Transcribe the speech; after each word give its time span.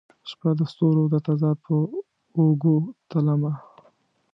شپه 0.29 0.49
د 0.57 0.61
ستورو 0.71 1.03
د 1.13 1.15
تضاد 1.27 1.57
په 1.65 1.75
اوږو 2.37 2.77
تلمه 3.09 3.53